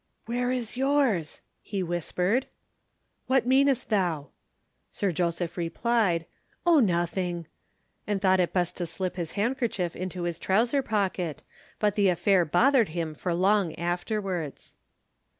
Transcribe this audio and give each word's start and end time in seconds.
"Where 0.25 0.51
is 0.51 0.75
yours?" 0.77 1.41
he 1.61 1.83
whispered. 1.83 2.47
"What 3.27 3.45
meanest 3.45 3.89
thou?" 3.91 4.29
Sir 4.89 5.11
Joseph 5.11 5.57
replied, 5.57 6.25
"Oh, 6.65 6.79
nothing," 6.79 7.45
and 8.07 8.19
thought 8.19 8.39
it 8.39 8.51
best 8.51 8.75
to 8.77 8.87
slip 8.87 9.15
his 9.15 9.33
handkerchief 9.33 9.95
into 9.95 10.23
his 10.23 10.39
trouser 10.39 10.81
pocket, 10.81 11.43
but 11.77 11.93
the 11.93 12.09
affair 12.09 12.45
bothered 12.45 12.89
him 12.89 13.13
for 13.13 13.31
long 13.35 13.75
afterwards. 13.75 14.73